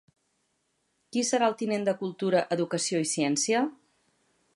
[1.11, 3.63] Qui serà el tinent de Cultura, Educació i Ciència?